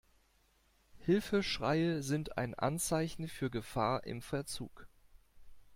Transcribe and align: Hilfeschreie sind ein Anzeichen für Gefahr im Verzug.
Hilfeschreie 0.97 2.01
sind 2.01 2.35
ein 2.35 2.55
Anzeichen 2.55 3.27
für 3.27 3.51
Gefahr 3.51 4.03
im 4.05 4.23
Verzug. 4.23 4.87